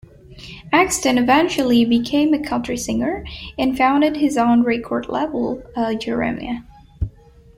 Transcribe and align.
Axton 0.73 1.19
eventually 1.19 1.85
became 1.85 2.33
a 2.33 2.41
country 2.43 2.75
singer, 2.75 3.23
and 3.59 3.77
founded 3.77 4.17
his 4.17 4.35
own 4.35 4.63
record 4.63 5.07
label, 5.09 5.61
Jeremiah. 5.99 6.61